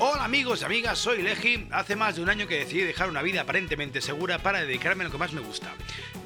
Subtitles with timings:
[0.00, 1.66] Hola amigos y amigas, soy Leji.
[1.72, 5.06] Hace más de un año que decidí dejar una vida aparentemente segura para dedicarme a
[5.06, 5.74] lo que más me gusta.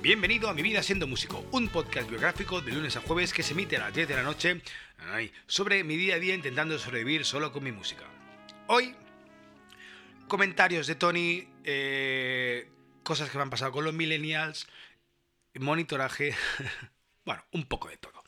[0.02, 3.54] Bienvenido a Mi Vida Siendo Músico, un podcast biográfico de lunes a jueves que se
[3.54, 4.60] emite a las 10 de la noche
[5.46, 8.04] sobre mi día a día intentando sobrevivir solo con mi música.
[8.66, 8.94] Hoy,
[10.28, 12.68] comentarios de Tony, eh,
[13.02, 14.66] cosas que me han pasado con los millennials,
[15.58, 16.36] monitoraje,
[17.24, 18.22] bueno, un poco de todo.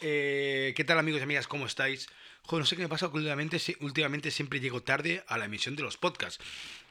[0.00, 1.46] Eh, ¿Qué tal amigos y amigas?
[1.46, 2.08] ¿Cómo estáis?
[2.48, 5.82] Joder, no sé qué me pasa últimamente, últimamente siempre llego tarde a la emisión de
[5.82, 6.42] los podcasts.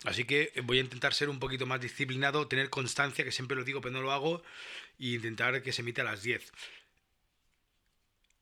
[0.06, 3.64] Así que voy a intentar ser un poquito más disciplinado, tener constancia, que siempre lo
[3.64, 4.44] digo pero no lo hago,
[5.00, 6.54] e intentar que se emita a las 10.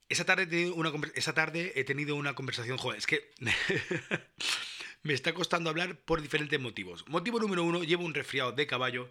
[0.10, 3.32] Esa tarde he tenido una, esa tarde he tenido una conversación, joder, es que
[5.04, 7.08] me está costando hablar por diferentes motivos.
[7.08, 9.10] Motivo número uno, llevo un resfriado de caballo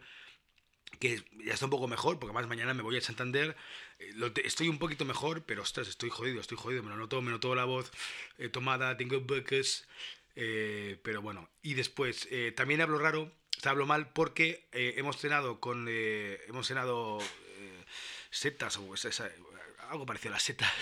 [0.98, 3.56] que ya está un poco mejor, porque además mañana me voy a Santander,
[3.98, 7.30] eh, estoy un poquito mejor, pero ostras, estoy jodido, estoy jodido, me lo noto, me
[7.30, 7.90] noto la voz
[8.38, 9.86] eh, tomada, tengo buques,
[10.36, 13.32] eh, pero bueno, y después, también hablo raro,
[13.64, 17.18] hablo mal porque hemos cenado con, hemos cenado
[18.30, 18.94] setas, o
[19.90, 20.72] algo parecido a las setas,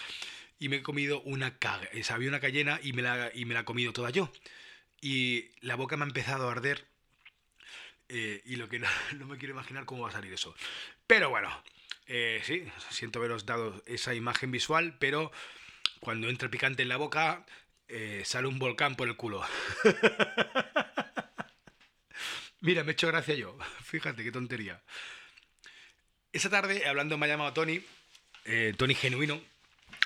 [0.58, 1.58] y me he comido una
[2.10, 4.30] había una cayena y me, la, y me la he comido toda yo,
[5.00, 6.86] y la boca me ha empezado a arder,
[8.08, 8.78] eh, y lo que
[9.18, 10.54] no, me quiero imaginar cómo va a salir eso.
[11.06, 11.50] Pero bueno,
[12.06, 15.30] eh, sí, siento haberos dado esa imagen visual, pero
[16.00, 17.44] cuando entra picante en la boca,
[17.88, 19.44] eh, sale un volcán por el culo.
[22.60, 23.56] Mira, me he hecho gracia yo.
[23.84, 24.82] Fíjate qué tontería.
[26.32, 27.82] Esa tarde, hablando, me ha llamado Tony,
[28.76, 29.40] Tony genuino,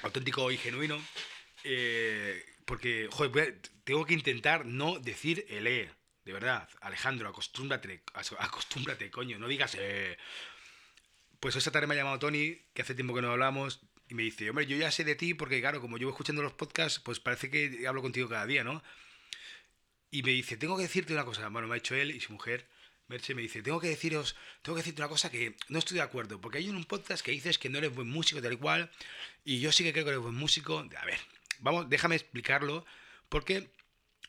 [0.03, 1.03] auténtico y genuino,
[2.64, 5.91] porque, joder, tengo que intentar no decir el E
[6.24, 9.76] de verdad, Alejandro, acostúmbrate, acostúmbrate, coño, no digas...
[9.78, 10.16] Eh...
[11.40, 14.22] Pues esta tarde me ha llamado Tony, que hace tiempo que no hablamos, y me
[14.22, 17.18] dice, hombre, yo ya sé de ti porque, claro, como llevo escuchando los podcasts, pues
[17.18, 18.80] parece que hablo contigo cada día, ¿no?
[20.12, 21.48] Y me dice, tengo que decirte una cosa.
[21.48, 22.68] Bueno, me ha dicho él y su mujer,
[23.08, 26.02] Merche, me dice, tengo que deciros, tengo que decirte una cosa que no estoy de
[26.02, 28.92] acuerdo, porque hay un podcast que dices que no eres buen músico, tal cual,
[29.44, 30.78] y yo sí que creo que eres buen músico.
[30.78, 31.18] A ver,
[31.58, 32.86] vamos, déjame explicarlo,
[33.28, 33.68] porque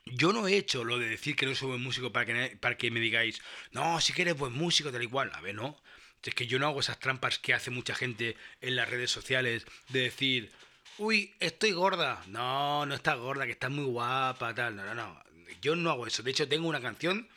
[0.06, 2.78] yo no he hecho lo de decir que no soy buen músico para que, para
[2.78, 3.42] que me digáis,
[3.72, 5.32] no, si que eres buen músico, tal y cual.
[5.34, 5.82] A ver, no.
[6.24, 9.66] Es que yo no hago esas trampas que hace mucha gente en las redes sociales
[9.90, 10.52] de decir,
[10.98, 12.24] uy, estoy gorda.
[12.28, 14.76] No, no estás gorda, que estás muy guapa, tal.
[14.76, 15.24] No, no, no.
[15.62, 16.24] Yo no hago eso.
[16.24, 17.28] De hecho, tengo una canción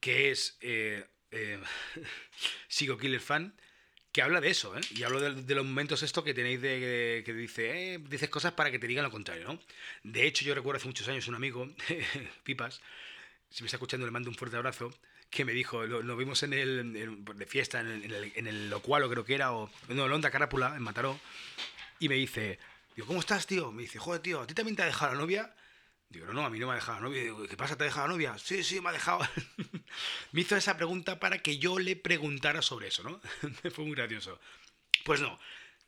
[0.00, 1.60] que es eh, eh,
[2.68, 3.54] Sigo Killer Fan,
[4.14, 4.80] que habla de eso, ¿eh?
[4.94, 8.70] Y hablo de, los momentos esto que tenéis de que, dice, eh, dices cosas para
[8.70, 9.58] que te digan lo contrario, ¿no?
[10.04, 11.68] De hecho, yo recuerdo hace muchos años un amigo,
[12.44, 12.80] Pipas,
[13.50, 14.94] si me está escuchando le mando un fuerte abrazo,
[15.30, 19.24] que me dijo, lo, vimos en el, de fiesta, en el, en el Locualo creo
[19.24, 21.18] que era, o no, en Onda Carápula, en Mataró,
[21.98, 22.60] y me dice,
[22.94, 23.72] digo, ¿cómo estás, tío?
[23.72, 25.52] Me dice, joder, tío, ¿a ti también te ha dejado la novia?
[26.14, 27.22] Digo, no, a mí no me ha dejado la novia.
[27.48, 27.76] ¿qué pasa?
[27.76, 28.38] ¿Te ha dejado la novia?
[28.38, 29.20] Sí, sí, me ha dejado.
[30.32, 33.20] me hizo esa pregunta para que yo le preguntara sobre eso, ¿no?
[33.70, 34.38] Fue muy gracioso.
[35.04, 35.38] Pues no.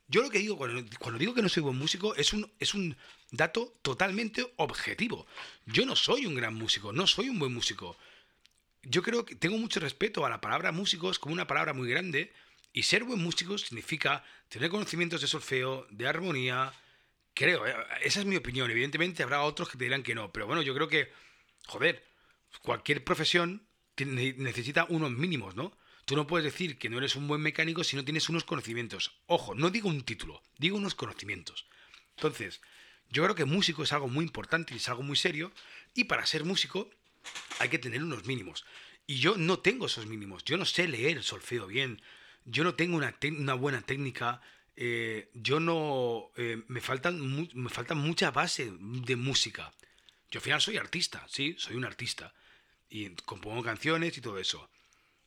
[0.08, 2.96] Yo lo que digo, cuando, digo que no soy buen músico, es un, es un
[3.30, 5.26] dato totalmente objetivo.
[5.66, 7.96] Yo no soy un gran músico, no soy un buen músico.
[8.82, 11.88] Yo creo que tengo mucho respeto a la palabra músico, es como una palabra muy
[11.88, 12.32] grande,
[12.72, 16.72] y ser buen músico significa tener conocimientos de solfeo, de armonía,
[17.36, 18.70] Creo, eh, esa es mi opinión.
[18.70, 21.12] Evidentemente habrá otros que te dirán que no, pero bueno, yo creo que,
[21.66, 22.02] joder,
[22.62, 25.76] cualquier profesión necesita unos mínimos, ¿no?
[26.06, 29.20] Tú no puedes decir que no eres un buen mecánico si no tienes unos conocimientos.
[29.26, 31.66] Ojo, no digo un título, digo unos conocimientos.
[32.16, 32.62] Entonces,
[33.10, 35.52] yo creo que músico es algo muy importante y es algo muy serio,
[35.94, 36.88] y para ser músico
[37.58, 38.64] hay que tener unos mínimos.
[39.06, 40.42] Y yo no tengo esos mínimos.
[40.44, 42.00] Yo no sé leer el solfeo bien.
[42.46, 44.40] Yo no tengo una, una buena técnica
[44.76, 46.30] eh, yo no.
[46.36, 49.72] Eh, me, faltan, me faltan mucha base de música.
[50.30, 52.34] Yo al final soy artista, sí, soy un artista.
[52.88, 54.70] Y compongo canciones y todo eso.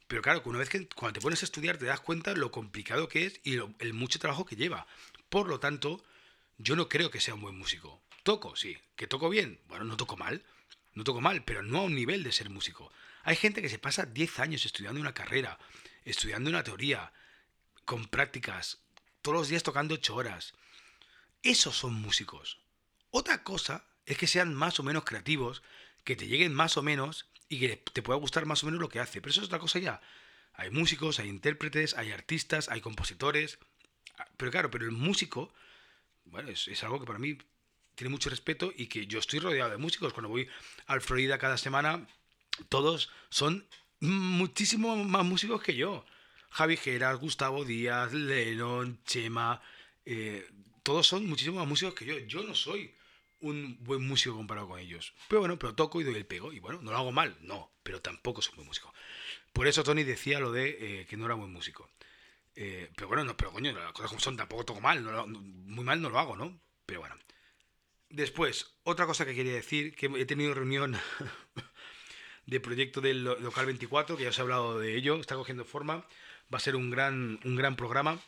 [0.07, 3.07] Pero claro, una vez que cuando te pones a estudiar te das cuenta lo complicado
[3.07, 4.88] que es y el mucho trabajo que lleva.
[5.29, 6.03] Por lo tanto,
[6.57, 8.01] yo no creo que sea un buen músico.
[8.23, 8.77] Toco, sí.
[8.95, 9.59] ¿Que toco bien?
[9.68, 10.44] Bueno, no toco mal.
[10.94, 12.91] No toco mal, pero no a un nivel de ser músico.
[13.24, 15.59] Hay gente que se pasa 10 años estudiando una carrera,
[16.03, 17.13] estudiando una teoría,
[17.85, 18.79] con prácticas,
[19.21, 20.54] todos los días tocando ocho horas.
[21.44, 22.60] Esos son músicos.
[23.12, 25.62] Otra cosa es que sean más o menos creativos,
[26.04, 28.89] que te lleguen más o menos y que te pueda gustar más o menos lo
[28.89, 29.21] que hace.
[29.21, 30.01] Pero eso es otra cosa ya.
[30.54, 33.60] Hay músicos, hay intérpretes, hay artistas, hay compositores.
[34.38, 35.54] Pero claro, pero el músico,
[36.25, 37.38] bueno, es, algo que para mí
[37.95, 40.13] tiene mucho respeto y que yo estoy rodeado de músicos.
[40.13, 40.48] Cuando voy
[40.88, 42.07] al Florida cada semana,
[42.68, 43.68] todos son
[44.00, 46.06] muchísimo más músicos que yo.
[46.50, 49.62] Javi Geras, Gustavo Díaz, Lennon, Chema,
[50.06, 50.48] eh,
[50.84, 52.18] todos son muchísimos más músicos que yo.
[52.19, 52.96] Yo no soy
[53.42, 55.13] un buen músico comparado con ellos.
[55.28, 56.51] Pero bueno, pero toco y doy el pego.
[56.51, 58.94] Y bueno, no lo hago mal, no, pero tampoco soy buen músico.
[59.54, 61.90] Por eso Tony decía lo de eh, que no era buen músico.
[62.56, 66.01] Eh, pero bueno, no, pero coño, las cosas como son, tampoco toco mal, muy mal
[66.01, 66.60] no lo hago, ¿no?
[66.86, 67.16] Pero bueno.
[68.10, 70.98] Después, otra cosa que quería decir, que he tenido reunión
[72.48, 76.07] de proyecto del local 24, que ya os he hablado de ello, está cogiendo forma,
[76.54, 78.19] va a ser un gran, un gran programa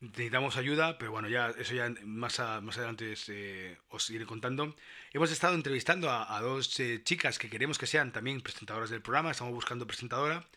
[0.00, 4.74] necesitamos ayuda, pero bueno, ya eso ya más, más adelante eh, os iré contando.
[5.12, 9.30] Hemos estado entrevistando a, dos eh, chicas que queremos que sean también presentadoras del programa,
[9.30, 10.48] estamos buscando presentadora.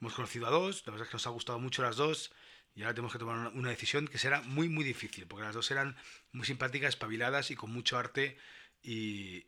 [0.00, 2.32] Hemos conocido a dos, la verdad es que nos ha gustado mucho las dos
[2.74, 5.70] y ahora tenemos que tomar una, decisión que será muy, muy difícil, porque las dos
[5.70, 5.96] eran
[6.32, 8.38] muy simpáticas, espabiladas y con mucho arte
[8.82, 9.44] y,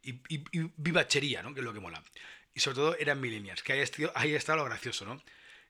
[0.76, 1.54] vivachería, ¿no?
[1.54, 2.02] que es lo que mola.
[2.52, 5.22] Y sobre todo eran millennials, que ahí ha, ahí estado lo gracioso, ¿no?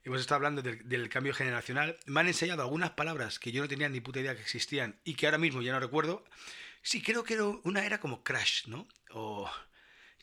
[0.05, 3.89] Hemos estado hablando del, cambio generacional, me han enseñado algunas palabras que yo no tenía
[3.89, 6.25] ni puta idea que existían y que ahora mismo ya no recuerdo.
[6.83, 8.89] Sí, creo que una era como crash, ¿no?
[9.11, 9.51] O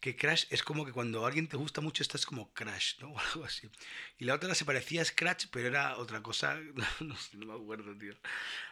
[0.02, 3.10] que crash es como que cuando alguien te gusta mucho estás como crash, ¿no?
[3.14, 3.70] O algo así.
[4.18, 6.56] Y la otra se parecía a scratch, pero era otra cosa,
[7.00, 8.16] no, no me acuerdo, tío.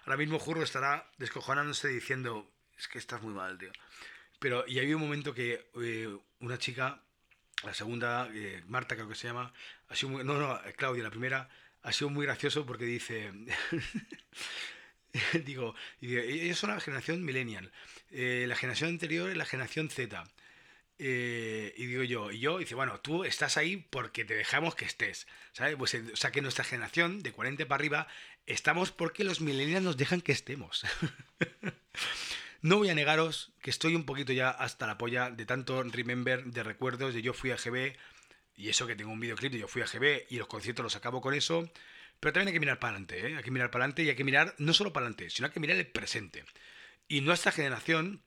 [0.04, 3.72] Ahora mismo Jurro estará descojonándose diciendo, es que estás muy mal, tío.
[4.40, 7.04] Pero, y había un momento que eh, una chica
[7.64, 9.54] la segunda, eh, Marta creo que se llama,
[9.88, 11.50] ha sido muy, no, no, Claudia, la primera,
[11.82, 13.32] ha sido muy gracioso porque dice,
[15.46, 17.72] digo, ellos son la generación millennial,
[18.12, 20.24] eh, la generación anterior es la generación Z.
[21.00, 24.86] Eh, y digo yo, y yo, dice, bueno, tú estás ahí porque te dejamos que
[24.86, 25.76] estés, ¿sabes?
[25.76, 28.08] Pues, o sea, que nuestra generación, de 40 para arriba,
[28.48, 30.84] estamos porque los millennials nos dejan que estemos.
[32.62, 36.44] No voy a negaros que estoy un poquito ya hasta la polla de tanto remember,
[36.46, 37.96] de recuerdos, de yo fui a GB,
[38.56, 40.96] y eso que tengo un videoclip de yo fui a GB y los conciertos los
[40.96, 41.72] acabo con eso.
[42.20, 43.38] Pero también hay que mirar para adelante, ¿eh?
[43.38, 45.54] hay que mirar para adelante y hay que mirar no solo para adelante, sino hay
[45.54, 46.44] que mirar el presente.
[47.08, 48.24] Y nuestra generación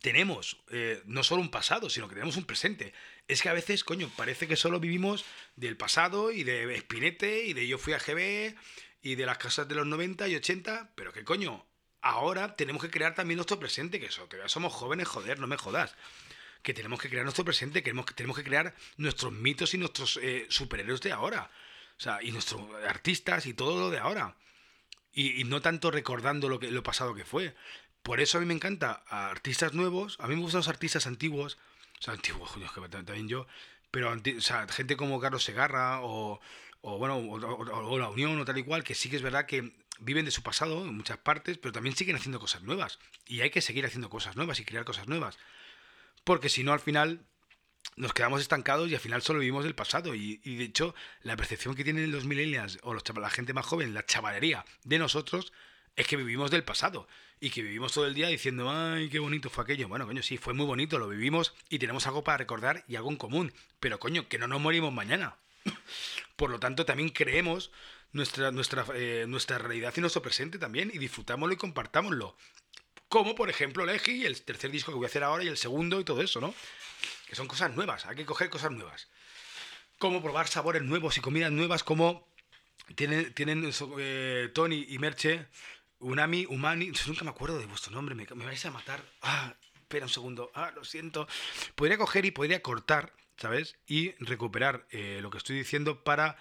[0.00, 2.94] tenemos eh, no solo un pasado, sino que tenemos un presente.
[3.26, 5.24] Es que a veces, coño, parece que solo vivimos
[5.56, 8.54] del pasado y de Espinete y de yo fui a GB
[9.02, 11.66] y de las casas de los 90 y 80, pero que coño,
[12.04, 15.56] ahora tenemos que crear también nuestro presente, que eso, ya somos jóvenes, joder, no me
[15.56, 15.96] jodas.
[16.62, 20.46] Que tenemos que crear nuestro presente, que tenemos, que crear nuestros mitos y nuestros eh,
[20.48, 21.50] superhéroes de ahora.
[21.98, 24.36] O sea, y nuestros artistas y todo lo de ahora.
[25.12, 27.54] Y, no tanto recordando lo, que, lo pasado que fue.
[28.02, 31.58] Por eso a mí me encanta artistas nuevos, a mí me gustan los artistas antiguos,
[32.00, 33.46] o sea, antiguos, que también yo,
[33.90, 36.40] pero o sea, gente como Carlos Segarra o,
[36.86, 39.72] o bueno, o, La Unión o tal y cual, que sí que es verdad que
[40.00, 42.98] viven de su pasado en muchas partes, pero también siguen haciendo cosas nuevas.
[43.26, 45.38] Y hay que seguir haciendo cosas nuevas y crear cosas nuevas.
[46.24, 47.24] Porque si no, al final
[47.96, 50.14] nos quedamos estancados y al final solo vivimos del pasado.
[50.14, 53.94] Y, de hecho, la percepción que tienen los millennials o los, la gente más joven,
[53.94, 55.54] la chavalería de nosotros,
[55.96, 57.08] es que vivimos del pasado.
[57.40, 59.88] Y que vivimos todo el día diciendo, ay, qué bonito fue aquello.
[59.88, 63.10] Bueno, coño, sí, fue muy bonito, lo vivimos y tenemos algo para recordar y algo
[63.10, 63.54] en común.
[63.80, 65.38] Pero coño, que no nos morimos mañana.
[66.36, 67.70] Por lo tanto, también creemos
[68.12, 72.36] nuestra, nuestra, eh, nuestra realidad y nuestro presente también y disfrutámoslo y compartámoslo.
[73.08, 75.56] Como por ejemplo el Eji, el tercer disco que voy a hacer ahora y el
[75.56, 76.54] segundo y todo eso, ¿no?
[77.28, 79.08] Que son cosas nuevas, hay que coger cosas nuevas.
[79.98, 82.26] Como probar sabores nuevos y comidas nuevas, como
[82.96, 85.46] tienen, tienen eh, Tony y Merche,
[86.00, 89.02] Unami, Umani, nunca me acuerdo de vuestro nombre, me, vais a matar.
[89.22, 91.26] Ah, espera un segundo, ah, lo siento.
[91.74, 93.76] Podría coger y podría cortar, ¿sabes?
[93.86, 96.36] Y recuperar eh, lo que estoy diciendo para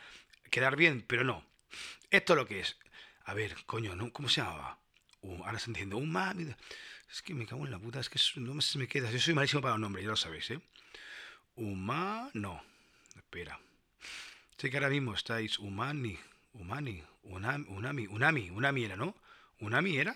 [0.49, 1.43] quedar bien, pero no.
[2.11, 2.77] Esto es lo que es.
[3.25, 4.11] A ver, coño, ¿no?
[4.11, 4.79] ¿cómo se llamaba?
[5.45, 6.55] ahora se diciendo, un.
[7.09, 9.09] Es que me cago en la puta, es que no se me queda.
[9.11, 10.59] Yo soy malísimo para los nombres, ya lo sabéis, ¿eh?
[11.55, 12.61] Uma, no.
[13.15, 13.59] Espera.
[14.57, 16.17] Sé que ahora mismo estáis Umani,
[16.53, 19.15] Umani, Unami, Unami, Unami, Unami era, ¿no?
[19.59, 20.15] ¿Unami era?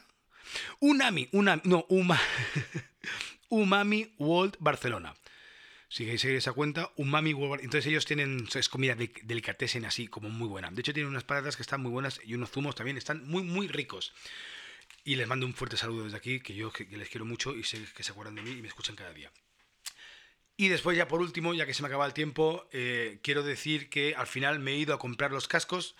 [0.80, 2.20] Unami, Unami, no, Uma,
[3.50, 5.14] Umami World Barcelona
[5.90, 10.30] si seguir esa cuenta, un mami Entonces ellos tienen, es comida de, delicatessen así como
[10.30, 10.70] muy buena.
[10.70, 13.44] De hecho tienen unas patatas que están muy buenas y unos zumos también están muy,
[13.44, 14.14] muy ricos.
[15.06, 17.64] Y les mando un fuerte saludo desde aquí, que yo que, les quiero mucho y
[17.64, 19.32] sé que se acuerdan de mí y me escuchan cada día.
[20.58, 23.90] Y después ya por último, ya que se me acaba el tiempo, eh, quiero decir
[23.90, 25.96] que al final me he ido a comprar los cascos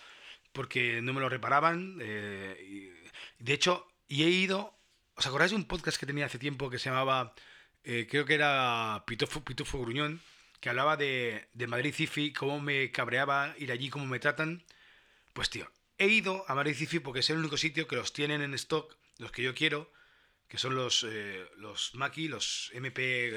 [0.52, 2.00] porque no me los reparaban.
[2.02, 2.94] Eh,
[3.40, 4.74] de hecho, y he ido...
[5.16, 7.34] ¿Os acordáis de un podcast que tenía hace tiempo que se llamaba
[7.84, 10.22] eh, creo que era Pitufo, Pitufo Gruñón,
[10.60, 14.64] que hablaba de, de Madrid Cifi, cómo me cabreaba ir allí, cómo me tratan.
[15.34, 18.42] Pues tío, he ido a Madrid Cifi porque es el único sitio que los tienen
[18.42, 19.92] en stock, los que yo quiero,
[20.48, 23.32] que son los, eh, los Maki, los MP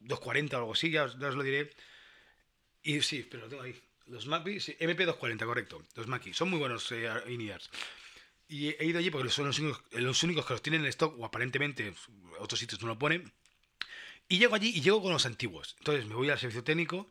[0.00, 1.70] 240 o algo así, ya os, lo diré.
[2.82, 3.80] Y sí, pero tengo ahí.
[4.06, 5.82] Los Maki, MP 240, correcto.
[5.94, 6.34] Los Maki.
[6.34, 7.08] Son muy buenos eh,
[8.52, 11.18] Y he ido allí porque son los únicos, los únicos que los tienen en stock,
[11.18, 11.94] o aparentemente
[12.38, 13.32] otros sitios no lo ponen.
[14.28, 15.74] Y llego allí y llego con los antiguos.
[15.78, 17.10] Entonces me voy al servicio técnico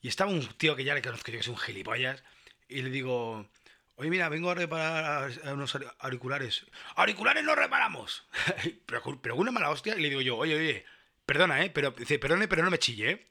[0.00, 2.24] y estaba un tío que ya le conozco yo que es un gilipollas.
[2.68, 3.48] Y le digo,
[3.94, 6.66] oye, mira, vengo a reparar unos auriculares.
[6.96, 8.26] ¡Auriculares no reparamos!
[8.86, 9.96] pero, pero una mala hostia.
[9.96, 10.84] Y le digo yo, oye, oye,
[11.24, 11.70] perdona, ¿eh?
[11.70, 13.28] Pero, dice, perdone, pero no me chille, ¿eh?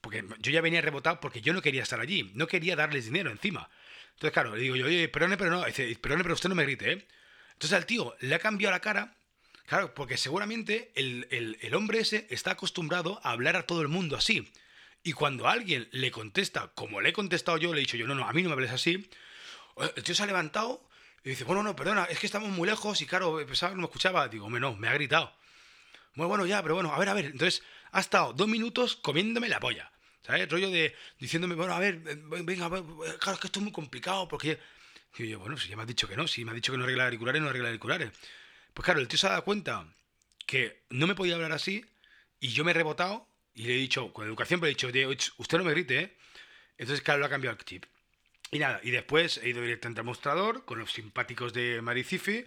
[0.00, 2.30] Porque yo ya venía rebotado porque yo no quería estar allí.
[2.32, 3.68] No quería darles dinero encima.
[4.18, 5.64] Entonces, claro, le digo yo, oye, perdone, pero no.
[5.64, 7.06] Dice, perdone, pero usted no me grite, ¿eh?
[7.52, 9.14] Entonces al tío le ha cambiado la cara
[9.68, 14.50] Claro, porque seguramente el, hombre ese está acostumbrado a hablar a todo el mundo así.
[15.02, 18.14] Y cuando alguien le contesta, como le he contestado yo, le he dicho yo, no,
[18.14, 19.10] no, a mí no me hables así,
[19.94, 20.88] el tío se ha levantado
[21.22, 23.82] y dice, bueno, no, perdona, es que estamos muy lejos y claro, pensaba que no
[23.82, 24.26] me escuchaba.
[24.28, 25.34] Digo, no, me ha gritado.
[26.14, 27.26] Bueno, bueno, ya, pero bueno, a ver, a ver.
[27.26, 29.92] Entonces ha estado dos minutos comiéndome la polla.
[30.22, 30.42] ¿Sabes?
[30.42, 34.28] El rollo de diciéndome, bueno, a ver, venga, claro, es que esto es muy complicado
[34.28, 34.58] porque...
[35.16, 36.78] Y yo, bueno, si ya me has dicho que no, si me has dicho que
[36.78, 38.12] no arregla auriculares, no arregla auriculares.
[38.74, 39.86] Pues claro, el tío se ha dado cuenta
[40.46, 41.84] que no me podía hablar así
[42.40, 45.58] y yo me he rebotado y le he dicho, con educación, pero he dicho, usted
[45.58, 46.16] no me grite, ¿eh?
[46.76, 47.86] Entonces, claro, lo ha cambiado el chip.
[48.50, 52.46] Y nada, y después he ido directamente al mostrador con los simpáticos de Maricifi.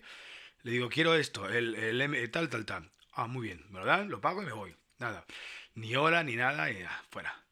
[0.64, 2.92] Le digo, quiero esto, el, el, tal, tal, tal.
[3.12, 4.74] Ah, muy bien, me lo dan, lo pago y me voy.
[5.02, 5.26] Nada,
[5.76, 6.78] ni hora, ni nada, y
[7.10, 7.44] fuera.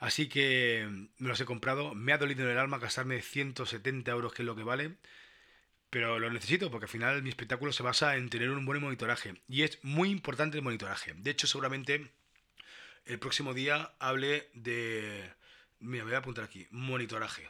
[0.00, 0.88] Así que
[1.18, 1.94] me los he comprado.
[1.94, 4.96] Me ha dolido en el alma gastarme 170 euros, que es lo que vale
[5.96, 9.40] pero lo necesito porque al final mi espectáculo se basa en tener un buen monitoraje
[9.48, 11.14] y es muy importante el monitoraje.
[11.16, 12.10] De hecho, seguramente
[13.06, 15.32] el próximo día hable de...
[15.78, 17.48] Mira, me voy a apuntar aquí, monitoraje.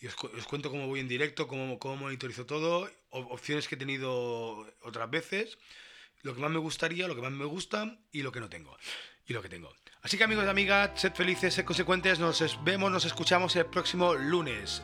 [0.00, 4.58] Y os, cuento cómo voy en directo, cómo, cómo monitorizo todo, opciones que he tenido
[4.82, 5.58] otras veces,
[6.22, 8.76] lo que más me gustaría, lo que más me gusta y lo que no tengo.
[9.26, 9.74] Y lo que tengo.
[10.02, 14.14] Así que amigos y amigas, sed felices, sed consecuentes, nos vemos, nos escuchamos el próximo
[14.14, 14.82] lunes.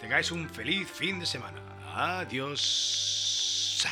[0.00, 1.62] Tengáis un feliz fin de semana.
[1.94, 3.84] Adiós.